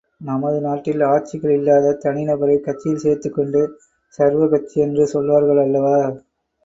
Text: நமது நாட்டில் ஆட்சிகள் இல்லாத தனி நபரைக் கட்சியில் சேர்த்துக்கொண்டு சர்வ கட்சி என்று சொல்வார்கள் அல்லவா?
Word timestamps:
நமது 0.21 0.59
நாட்டில் 0.61 1.01
ஆட்சிகள் 1.07 1.53
இல்லாத 1.57 1.91
தனி 2.01 2.23
நபரைக் 2.25 2.65
கட்சியில் 2.65 3.03
சேர்த்துக்கொண்டு 3.03 3.61
சர்வ 4.19 4.47
கட்சி 4.47 4.79
என்று 4.81 5.05
சொல்வார்கள் 5.07 5.63
அல்லவா? 5.63 5.97